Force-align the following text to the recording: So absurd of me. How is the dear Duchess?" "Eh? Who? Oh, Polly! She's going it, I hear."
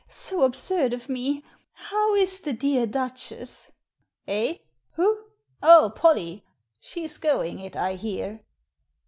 So 0.09 0.41
absurd 0.45 0.93
of 0.93 1.09
me. 1.09 1.43
How 1.73 2.15
is 2.15 2.39
the 2.39 2.53
dear 2.53 2.87
Duchess?" 2.87 3.71
"Eh? 4.27 4.57
Who? 4.93 5.25
Oh, 5.61 5.93
Polly! 5.95 6.43
She's 6.79 7.19
going 7.19 7.59
it, 7.59 7.75
I 7.77 7.93
hear." 7.93 8.41